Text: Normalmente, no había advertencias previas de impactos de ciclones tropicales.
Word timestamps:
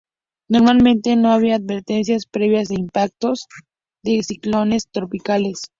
Normalmente, 0.49 1.15
no 1.15 1.31
había 1.31 1.53
advertencias 1.57 2.25
previas 2.25 2.69
de 2.69 2.73
impactos 2.75 3.45
de 4.03 4.23
ciclones 4.23 4.87
tropicales. 4.91 5.61